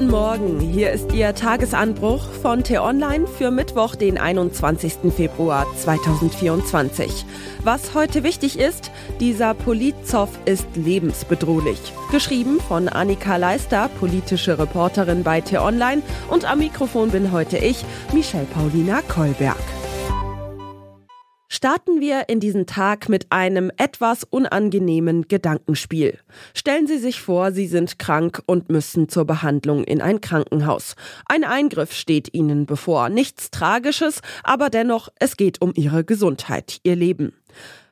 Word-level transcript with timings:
Guten 0.00 0.12
Morgen, 0.12 0.60
hier 0.60 0.92
ist 0.92 1.12
Ihr 1.12 1.34
Tagesanbruch 1.34 2.22
von 2.40 2.64
T-Online 2.64 3.26
für 3.26 3.50
Mittwoch, 3.50 3.94
den 3.94 4.16
21. 4.16 4.94
Februar 5.14 5.66
2024. 5.76 7.26
Was 7.64 7.92
heute 7.92 8.22
wichtig 8.22 8.58
ist, 8.58 8.90
dieser 9.20 9.52
Politzoff 9.52 10.30
ist 10.46 10.66
lebensbedrohlich. 10.74 11.78
Geschrieben 12.10 12.60
von 12.66 12.88
Annika 12.88 13.36
Leister, 13.36 13.90
politische 14.00 14.58
Reporterin 14.58 15.22
bei 15.22 15.42
T-Online 15.42 16.00
und 16.30 16.50
am 16.50 16.60
Mikrofon 16.60 17.10
bin 17.10 17.30
heute 17.30 17.58
ich, 17.58 17.84
Michelle 18.14 18.46
Paulina 18.46 19.02
Kolberg. 19.02 19.58
Starten 21.62 22.00
wir 22.00 22.30
in 22.30 22.40
diesen 22.40 22.64
Tag 22.64 23.10
mit 23.10 23.26
einem 23.28 23.70
etwas 23.76 24.24
unangenehmen 24.24 25.28
Gedankenspiel. 25.28 26.18
Stellen 26.54 26.86
Sie 26.86 26.96
sich 26.96 27.20
vor, 27.20 27.52
Sie 27.52 27.66
sind 27.66 27.98
krank 27.98 28.42
und 28.46 28.70
müssen 28.70 29.10
zur 29.10 29.26
Behandlung 29.26 29.84
in 29.84 30.00
ein 30.00 30.22
Krankenhaus. 30.22 30.96
Ein 31.26 31.44
Eingriff 31.44 31.92
steht 31.92 32.32
Ihnen 32.32 32.64
bevor. 32.64 33.10
Nichts 33.10 33.50
Tragisches, 33.50 34.22
aber 34.42 34.70
dennoch, 34.70 35.10
es 35.16 35.36
geht 35.36 35.60
um 35.60 35.74
Ihre 35.74 36.02
Gesundheit, 36.02 36.80
Ihr 36.82 36.96
Leben. 36.96 37.34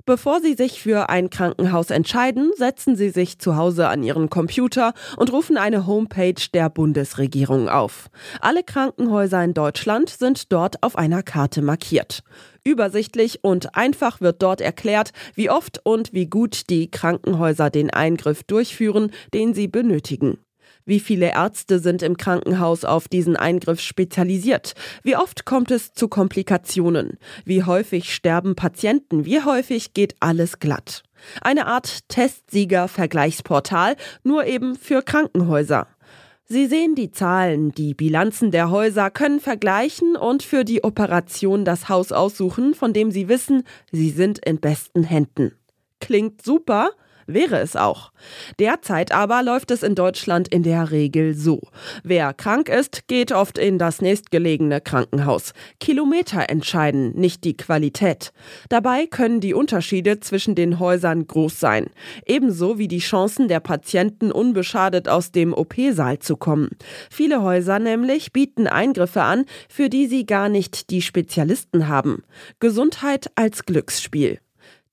Bevor 0.09 0.41
Sie 0.41 0.55
sich 0.55 0.81
für 0.81 1.11
ein 1.11 1.29
Krankenhaus 1.29 1.91
entscheiden, 1.91 2.51
setzen 2.57 2.97
Sie 2.97 3.11
sich 3.11 3.39
zu 3.39 3.57
Hause 3.57 3.89
an 3.89 4.03
Ihren 4.03 4.31
Computer 4.31 4.95
und 5.19 5.31
rufen 5.35 5.59
eine 5.59 5.87
Homepage 5.87 6.49
der 6.55 6.71
Bundesregierung 6.71 7.69
auf. 7.69 8.09
Alle 8.41 8.63
Krankenhäuser 8.63 9.45
in 9.45 9.53
Deutschland 9.53 10.09
sind 10.09 10.51
dort 10.51 10.83
auf 10.83 10.97
einer 10.97 11.23
Karte 11.23 11.61
markiert. 11.61 12.23
Übersichtlich 12.65 13.45
und 13.45 13.77
einfach 13.77 14.23
wird 14.23 14.41
dort 14.41 14.63
erklärt, 14.63 15.13
wie 15.35 15.51
oft 15.51 15.85
und 15.85 16.15
wie 16.15 16.25
gut 16.25 16.71
die 16.71 16.91
Krankenhäuser 16.91 17.69
den 17.69 17.91
Eingriff 17.91 18.45
durchführen, 18.45 19.11
den 19.35 19.53
sie 19.53 19.69
benötigen. 19.69 20.39
Wie 20.89 21.01
viele 21.01 21.33
Ärzte 21.33 21.81
sind 21.81 22.03
im 22.03 22.17
Krankenhaus 22.17 22.87
auf 22.87 23.09
diesen 23.09 23.37
Eingriff 23.37 23.79
spezialisiert? 23.79 24.73
Wie 25.03 25.17
oft 25.17 25.45
kommt 25.45 25.71
es 25.71 25.93
zu 25.93 26.09
Komplikationen? 26.09 27.19
Wie 27.45 27.63
häufig 27.63 28.15
sterben 28.15 28.57
Patienten? 28.57 29.27
Wie 29.27 29.43
häufig 29.43 29.93
geht 29.93 30.15
alles 30.21 30.61
glatt? 30.61 31.03
Eine 31.43 31.67
Art 31.67 32.09
Testsieger-Vergleichsportal, 32.09 33.97
nur 34.23 34.47
eben 34.47 34.77
für 34.77 35.03
Krankenhäuser. 35.03 35.89
Sie 36.47 36.65
sehen 36.65 36.95
die 36.95 37.11
Zahlen, 37.11 37.73
die 37.73 37.93
Bilanzen 37.93 38.51
der 38.51 38.71
Häuser, 38.71 39.11
können 39.11 39.41
vergleichen 39.41 40.17
und 40.17 40.43
für 40.43 40.65
die 40.65 40.85
Operation 40.85 41.67
das 41.67 41.91
Haus 41.91 42.13
aussuchen, 42.13 42.73
von 42.73 42.95
dem 42.95 43.11
Sie 43.11 43.29
wissen, 43.29 43.65
Sie 43.93 44.09
sind 44.09 44.39
in 44.39 44.59
besten 44.59 45.03
Händen. 45.03 45.53
Klingt 46.01 46.41
super? 46.41 46.93
Wäre 47.29 47.59
es 47.61 47.77
auch. 47.77 48.11
Derzeit 48.59 49.13
aber 49.13 49.43
läuft 49.43 49.71
es 49.71 49.83
in 49.83 49.95
Deutschland 49.95 50.49
in 50.49 50.63
der 50.65 50.91
Regel 50.91 51.35
so. 51.35 51.61
Wer 52.03 52.35
krank 52.35 52.69
ist, 52.69 53.07
geht 53.07 53.31
oft 53.31 53.59
in 53.59 53.79
das 53.79 54.01
nächstgelegene 54.01 54.81
Krankenhaus. 54.81 55.53
Kilometer 55.79 56.49
entscheiden, 56.49 57.13
nicht 57.15 57.45
die 57.45 57.57
Qualität. 57.57 58.33
Dabei 58.69 59.07
können 59.07 59.41
die 59.41 59.55
Unterschiede 59.55 60.21
zwischen 60.21 60.55
den 60.55 60.79
Häusern 60.81 61.27
groß 61.27 61.61
sein. 61.61 61.87
Ebenso 62.27 62.79
wie 62.79 62.89
die 62.89 62.99
Chancen 62.99 63.49
der 63.49 63.61
Patienten 63.61 64.33
unbeschadet 64.33 65.09
aus 65.09 65.31
dem 65.31 65.53
OP-Saal 65.53 66.19
zu 66.19 66.37
kommen. 66.37 66.71
Viele 67.11 67.43
Häuser 67.43 67.79
nämlich 67.79 68.33
bieten 68.33 68.67
Eingriffe 68.67 69.23
an, 69.23 69.45
für 69.69 69.89
die 69.89 70.07
sie 70.07 70.27
gar 70.27 70.49
nicht 70.49 70.91
die 70.91 71.03
Spezialisten 71.03 71.89
haben. 71.89 72.23
Gesundheit 72.59 73.31
als 73.35 73.65
Glücksspiel. 73.65 74.41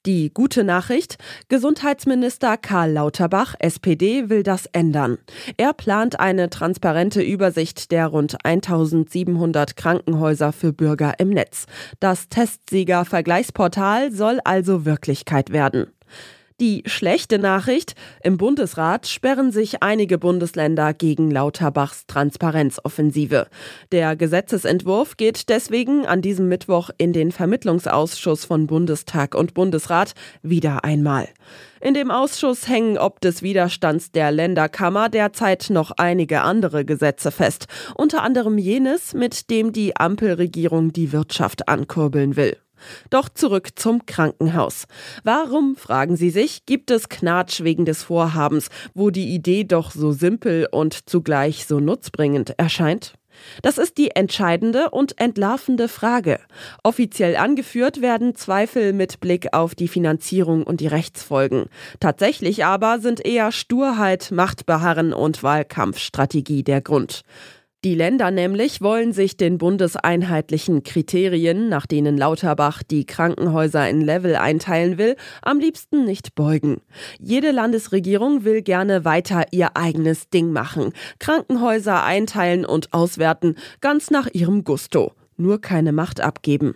Die 0.05 0.31
gute 0.31 0.63
Nachricht, 0.63 1.17
Gesundheitsminister 1.47 2.57
Karl 2.57 2.91
Lauterbach, 2.91 3.55
SPD, 3.57 4.29
will 4.29 4.43
das 4.43 4.67
ändern. 4.67 5.17
Er 5.57 5.73
plant 5.73 6.19
eine 6.19 6.51
transparente 6.51 7.23
Übersicht 7.23 7.91
der 7.91 8.05
rund 8.05 8.37
1700 8.45 9.75
Krankenhäuser 9.75 10.53
für 10.53 10.73
Bürger 10.73 11.15
im 11.17 11.29
Netz. 11.29 11.65
Das 11.99 12.29
Testsieger-Vergleichsportal 12.29 14.11
soll 14.11 14.39
also 14.43 14.85
Wirklichkeit 14.85 15.51
werden. 15.51 15.87
Die 16.61 16.83
schlechte 16.85 17.37
Nachricht, 17.37 17.95
im 18.23 18.37
Bundesrat 18.37 19.07
sperren 19.07 19.51
sich 19.51 19.83
einige 19.83 20.17
Bundesländer 20.17 20.93
gegen 20.93 21.29
Lauterbachs 21.29 22.07
Transparenzoffensive. 22.07 23.47
Der 23.91 24.15
Gesetzesentwurf 24.15 25.17
geht 25.17 25.49
deswegen 25.49 26.05
an 26.05 26.21
diesem 26.21 26.47
Mittwoch 26.47 26.91
in 26.97 27.11
den 27.11 27.33
Vermittlungsausschuss 27.33 28.45
von 28.45 28.67
Bundestag 28.67 29.35
und 29.35 29.53
Bundesrat 29.53 30.13
wieder 30.43 30.85
einmal. 30.85 31.27
In 31.81 31.93
dem 31.93 32.09
Ausschuss 32.09 32.69
hängen 32.69 32.97
ob 32.97 33.19
des 33.19 33.41
Widerstands 33.41 34.13
der 34.13 34.31
Länderkammer 34.31 35.09
derzeit 35.09 35.69
noch 35.69 35.91
einige 35.97 36.43
andere 36.43 36.85
Gesetze 36.85 37.31
fest, 37.31 37.67
unter 37.95 38.23
anderem 38.23 38.57
jenes, 38.57 39.13
mit 39.13 39.49
dem 39.49 39.73
die 39.73 39.97
Ampelregierung 39.97 40.93
die 40.93 41.11
Wirtschaft 41.11 41.67
ankurbeln 41.67 42.37
will. 42.37 42.55
Doch 43.09 43.29
zurück 43.29 43.69
zum 43.75 44.05
Krankenhaus. 44.05 44.85
Warum, 45.23 45.75
fragen 45.75 46.15
Sie 46.15 46.29
sich, 46.29 46.65
gibt 46.65 46.91
es 46.91 47.09
Knatsch 47.09 47.61
wegen 47.61 47.85
des 47.85 48.03
Vorhabens, 48.03 48.69
wo 48.93 49.09
die 49.09 49.33
Idee 49.33 49.63
doch 49.63 49.91
so 49.91 50.11
simpel 50.11 50.67
und 50.71 51.09
zugleich 51.09 51.65
so 51.65 51.79
nutzbringend 51.79 52.57
erscheint? 52.57 53.13
Das 53.61 53.77
ist 53.77 53.97
die 53.97 54.11
entscheidende 54.11 54.89
und 54.89 55.19
entlarvende 55.19 55.87
Frage. 55.87 56.39
Offiziell 56.83 57.35
angeführt 57.35 58.01
werden 58.01 58.35
Zweifel 58.35 58.93
mit 58.93 59.19
Blick 59.19 59.53
auf 59.53 59.75
die 59.75 59.87
Finanzierung 59.87 60.63
und 60.63 60.81
die 60.81 60.87
Rechtsfolgen. 60.87 61.65
Tatsächlich 61.99 62.65
aber 62.65 62.99
sind 62.99 63.25
eher 63.25 63.51
Sturheit, 63.51 64.31
Machtbeharren 64.31 65.13
und 65.13 65.43
Wahlkampfstrategie 65.43 66.63
der 66.63 66.81
Grund. 66.81 67.23
Die 67.85 67.93
Länder 67.93 68.31
nämlich 68.31 68.81
wollen 68.81 69.13
sich 69.13 69.37
den 69.37 69.59
bundeseinheitlichen 69.59 70.81
Kriterien, 70.81 71.69
nach 71.69 71.85
denen 71.85 72.17
Lauterbach 72.17 72.81
die 72.81 73.05
Krankenhäuser 73.05 73.87
in 73.87 74.01
Level 74.01 74.35
einteilen 74.35 74.97
will, 74.97 75.15
am 75.43 75.59
liebsten 75.59 76.03
nicht 76.03 76.33
beugen. 76.33 76.81
Jede 77.19 77.51
Landesregierung 77.51 78.43
will 78.43 78.63
gerne 78.63 79.05
weiter 79.05 79.45
ihr 79.51 79.77
eigenes 79.77 80.31
Ding 80.31 80.51
machen, 80.51 80.93
Krankenhäuser 81.19 82.03
einteilen 82.03 82.65
und 82.65 82.91
auswerten, 82.91 83.53
ganz 83.81 84.09
nach 84.09 84.29
ihrem 84.33 84.63
Gusto, 84.63 85.11
nur 85.37 85.61
keine 85.61 85.91
Macht 85.91 86.21
abgeben. 86.21 86.73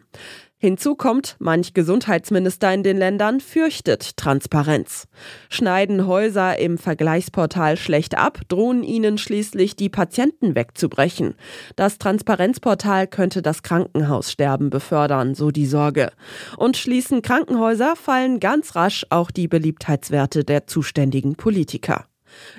Hinzu 0.62 0.96
kommt, 0.96 1.38
manch 1.40 1.74
Gesundheitsminister 1.74 2.74
in 2.74 2.84
den 2.84 2.98
Ländern 2.98 3.40
fürchtet 3.40 4.18
Transparenz. 4.18 5.08
Schneiden 5.50 6.06
Häuser 6.06 6.60
im 6.60 6.78
Vergleichsportal 6.78 7.78
schlecht 7.78 8.18
ab, 8.18 8.42
drohen 8.50 8.84
ihnen 8.84 9.18
schließlich 9.18 9.78
die 9.78 9.88
Patienten 9.88 10.56
wegzubrechen. 10.56 11.36
Das 11.78 11.98
Transparenzportal 11.98 13.08
könnte 13.08 13.42
das 13.42 13.64
Krankenhaussterben 13.64 14.70
befördern, 14.70 15.34
so 15.34 15.50
die 15.50 15.66
Sorge. 15.66 16.12
Und 16.58 16.76
schließen 16.76 17.22
Krankenhäuser, 17.22 17.96
fallen 17.96 18.42
ganz 18.42 18.76
rasch 18.76 19.06
auch 19.10 19.32
die 19.32 19.48
Beliebtheitswerte 19.48 20.44
der 20.44 20.68
zuständigen 20.68 21.36
Politiker. 21.36 22.09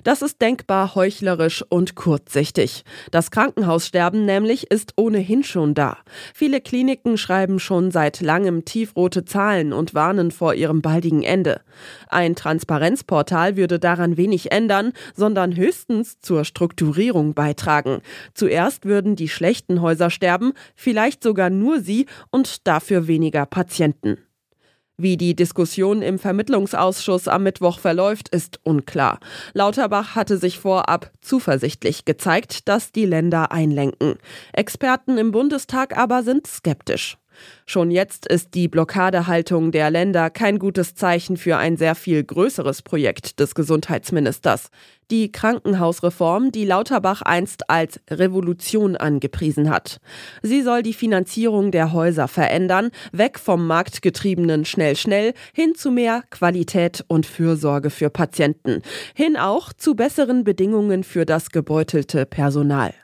Das 0.05 0.23
ist 0.23 0.41
denkbar 0.41 0.95
heuchlerisch 0.95 1.65
und 1.69 1.95
kurzsichtig. 1.95 2.85
Das 3.11 3.31
Krankenhaussterben 3.31 4.25
nämlich 4.25 4.71
ist 4.71 4.95
ohnehin 4.97 5.43
schon 5.43 5.75
da. 5.75 5.99
Viele 6.35 6.61
Kliniken 6.61 7.19
schreiben 7.19 7.59
schon 7.59 7.91
seit 7.91 8.21
langem 8.21 8.65
tiefrote 8.65 9.25
Zahlen 9.25 9.73
und 9.73 9.95
warnen 9.95 10.31
vor 10.31 10.55
ihrem 10.55 10.83
baldigen 10.83 11.23
Ende. 11.23 11.61
Ein 12.09 12.37
Transparenzportal 12.37 13.57
würde 13.57 13.79
daran 13.79 14.17
wenig 14.17 14.53
ändern, 14.53 14.93
sondern 15.15 15.57
höchstens 15.57 16.21
zur 16.21 16.45
Strukturierung 16.45 17.35
beitragen. 17.35 18.01
Zuerst 18.35 18.85
würden 18.85 19.17
die 19.17 19.29
schlechten 19.29 19.81
Häuser 19.81 20.11
sterben, 20.11 20.53
vielleicht 20.75 21.23
sogar 21.23 21.51
nur 21.51 21.81
sie 21.81 22.07
und 22.31 22.67
dafür 22.67 23.07
weniger 23.07 23.47
Patienten. 23.47 24.19
Wie 25.03 25.16
die 25.16 25.34
Diskussion 25.34 26.03
im 26.03 26.19
Vermittlungsausschuss 26.19 27.27
am 27.27 27.44
Mittwoch 27.44 27.78
verläuft, 27.78 28.28
ist 28.28 28.61
unklar. 28.65 29.19
Lauterbach 29.55 30.15
hatte 30.15 30.37
sich 30.37 30.59
vorab 30.59 31.11
zuversichtlich 31.22 32.04
gezeigt, 32.04 32.69
dass 32.69 32.92
die 32.92 33.07
Länder 33.07 33.51
einlenken. 33.51 34.16
Experten 34.53 35.16
im 35.16 35.30
Bundestag 35.30 35.97
aber 35.97 36.22
sind 36.22 36.47
skeptisch. 36.47 37.16
Schon 37.66 37.91
jetzt 37.91 38.27
ist 38.27 38.54
die 38.54 38.69
Blockadehaltung 38.69 39.72
der 39.72 39.91
Länder 39.91 40.31
kein 40.31 40.59
gutes 40.59 40.95
Zeichen 40.95 41.37
für 41.37 41.57
ein 41.57 41.77
sehr 41.77 41.95
viel 41.95 42.22
größeres 42.25 42.83
Projekt 42.83 43.41
des 43.41 43.54
Gesundheitsministers. 43.54 44.71
Die 45.10 45.33
Krankenhausreform, 45.33 46.53
die 46.53 46.65
Lauterbach 46.65 47.22
einst 47.22 47.69
als 47.69 48.01
Revolution 48.09 48.97
angepriesen 48.97 49.69
hat. 49.69 49.98
Sie 50.42 50.63
soll 50.63 50.83
die 50.83 50.92
Finanzierung 50.92 51.72
der 51.72 51.92
Häuser 51.92 52.28
verändern, 52.28 52.91
weg 53.13 53.39
vom 53.39 53.66
marktgetriebenen 53.66 54.65
schnell 54.65 54.95
schnell 54.95 55.34
hin 55.53 55.75
zu 55.75 55.91
mehr 55.91 56.22
Qualität 56.31 57.04
und 57.09 57.27
Fürsorge 57.27 57.91
für 57.91 58.09
Patienten, 58.10 58.83
hin 59.15 59.37
auch 59.37 59.72
zu 59.72 59.97
besseren 59.97 60.45
Bedingungen 60.45 61.03
für 61.03 61.27
das 61.27 61.51
gebeutelte 61.51 62.25
Personal. 62.25 62.95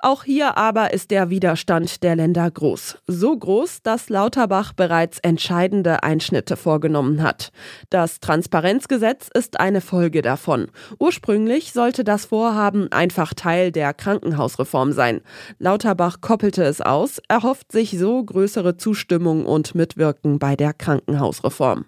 Auch 0.00 0.24
hier 0.24 0.56
aber 0.56 0.92
ist 0.92 1.10
der 1.10 1.30
Widerstand 1.30 2.02
der 2.02 2.16
Länder 2.16 2.50
groß. 2.50 2.98
So 3.06 3.36
groß, 3.36 3.82
dass 3.82 4.08
Lauterbach 4.08 4.72
bereits 4.72 5.18
entscheidende 5.20 6.02
Einschnitte 6.02 6.56
vorgenommen 6.56 7.22
hat. 7.22 7.52
Das 7.90 8.20
Transparenzgesetz 8.20 9.28
ist 9.32 9.60
eine 9.60 9.80
Folge 9.80 10.22
davon. 10.22 10.68
Ursprünglich 10.98 11.72
sollte 11.72 12.04
das 12.04 12.26
Vorhaben 12.26 12.90
einfach 12.92 13.34
Teil 13.34 13.72
der 13.72 13.94
Krankenhausreform 13.94 14.92
sein. 14.92 15.20
Lauterbach 15.58 16.20
koppelte 16.20 16.64
es 16.64 16.80
aus, 16.80 17.20
erhofft 17.28 17.72
sich 17.72 17.98
so 17.98 18.22
größere 18.22 18.76
Zustimmung 18.76 19.46
und 19.46 19.74
Mitwirken 19.74 20.38
bei 20.38 20.56
der 20.56 20.72
Krankenhausreform. 20.72 21.84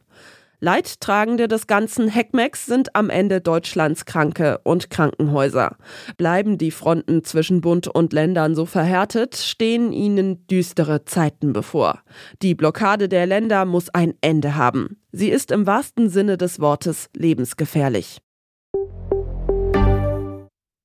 Leidtragende 0.65 1.49
des 1.49 1.67
ganzen 1.67 2.07
Heckmecks 2.07 2.67
sind 2.67 2.95
am 2.95 3.11
Ende 3.11 3.41
Deutschlands 3.41 4.05
Kranke 4.05 4.61
und 4.63 4.91
Krankenhäuser. 4.91 5.77
Bleiben 6.19 6.57
die 6.57 6.71
Fronten 6.71 7.25
zwischen 7.25 7.61
Bund 7.61 7.89
und 7.89 8.13
Ländern 8.13 8.55
so 8.55 8.65
verhärtet, 8.65 9.35
stehen 9.35 9.93
ihnen 9.93 10.47
düstere 10.47 11.05
Zeiten 11.05 11.53
bevor. 11.53 12.03
Die 12.43 12.55
Blockade 12.55 13.09
der 13.09 13.27
Länder 13.27 13.65
muss 13.65 13.89
ein 13.89 14.15
Ende 14.21 14.55
haben. 14.55 15.01
Sie 15.11 15.31
ist 15.31 15.51
im 15.51 15.67
wahrsten 15.67 16.09
Sinne 16.09 16.39
des 16.39 16.61
Wortes 16.61 17.11
lebensgefährlich. 17.17 18.19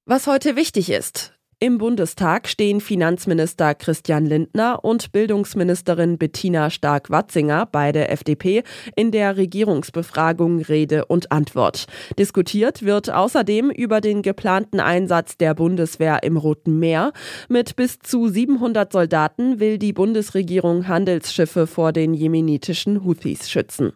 Was 0.07 0.25
heute 0.25 0.55
wichtig 0.55 0.89
ist. 0.89 1.36
Im 1.59 1.79
Bundestag 1.79 2.47
stehen 2.47 2.81
Finanzminister 2.81 3.73
Christian 3.73 4.27
Lindner 4.27 4.85
und 4.85 5.11
Bildungsministerin 5.11 6.19
Bettina 6.19 6.69
Stark-Watzinger, 6.69 7.67
beide 7.71 8.09
FDP, 8.09 8.61
in 8.95 9.09
der 9.09 9.37
Regierungsbefragung 9.37 10.61
Rede 10.61 11.05
und 11.05 11.31
Antwort. 11.31 11.87
Diskutiert 12.19 12.83
wird 12.83 13.09
außerdem 13.09 13.71
über 13.71 14.01
den 14.01 14.21
geplanten 14.21 14.79
Einsatz 14.79 15.35
der 15.35 15.55
Bundeswehr 15.55 16.21
im 16.21 16.37
Roten 16.37 16.77
Meer. 16.77 17.11
Mit 17.49 17.75
bis 17.75 17.97
zu 17.97 18.27
700 18.27 18.91
Soldaten 18.91 19.59
will 19.59 19.79
die 19.79 19.93
Bundesregierung 19.93 20.87
Handelsschiffe 20.87 21.65
vor 21.65 21.91
den 21.91 22.13
jemenitischen 22.13 23.03
Houthis 23.03 23.49
schützen. 23.49 23.93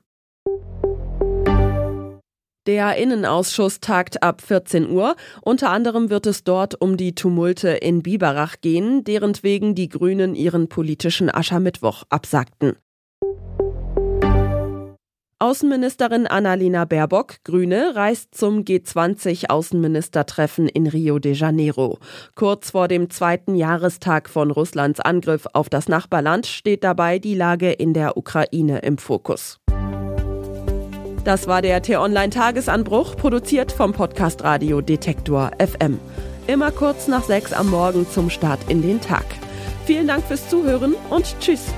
Der 2.68 2.96
Innenausschuss 2.96 3.80
tagt 3.80 4.22
ab 4.22 4.40
14 4.40 4.92
Uhr. 4.92 5.16
Unter 5.42 5.72
anderem 5.72 6.12
wird 6.12 6.28
es 6.28 6.44
dort 6.44 6.80
um 6.80 6.96
die 6.96 7.16
Tumulte 7.16 7.70
in 7.70 8.04
Biberach 8.04 8.58
gehen, 8.62 9.04
deren 9.04 9.34
wegen 9.42 9.74
die 9.74 9.90
Grünen 9.90 10.36
ihren 10.36 10.70
politischen 10.70 11.34
Aschermittwoch 11.34 12.04
absagten. 12.10 12.76
Außenministerin 15.40 16.28
Annalena 16.28 16.86
Baerbock, 16.86 17.38
Grüne, 17.44 17.96
reist 17.96 18.36
zum 18.36 18.60
G20-Außenministertreffen 18.60 20.68
in 20.68 20.86
Rio 20.86 21.18
de 21.18 21.34
Janeiro. 21.34 21.98
Kurz 22.36 22.70
vor 22.70 22.88
dem 22.88 23.10
zweiten 23.10 23.56
Jahrestag 23.56 24.30
von 24.30 24.52
Russlands 24.52 25.00
Angriff 25.00 25.48
auf 25.54 25.68
das 25.68 25.88
Nachbarland 25.88 26.46
steht 26.46 26.84
dabei 26.84 27.18
die 27.18 27.34
Lage 27.34 27.72
in 27.72 27.96
der 27.96 28.18
Ukraine 28.18 28.84
im 28.84 29.00
Fokus. 29.00 29.61
Das 31.24 31.48
war 31.48 31.62
der 31.62 31.82
T-Online-Tagesanbruch, 31.82 33.16
produziert 33.16 33.72
vom 33.72 33.94
Podcast 33.94 34.44
Radio 34.44 34.82
Detektor 34.82 35.52
FM. 35.60 36.00
Immer 36.48 36.72
kurz 36.72 37.08
nach 37.08 37.24
sechs 37.24 37.54
am 37.54 37.70
Morgen 37.70 38.10
zum 38.10 38.32
Start 38.32 38.60
in 38.70 38.82
den 38.82 39.00
Tag. 39.00 39.26
Vielen 39.86 40.08
Dank 40.08 40.26
fürs 40.26 40.50
Zuhören 40.50 40.96
und 41.12 41.36
Tschüss. 41.40 41.74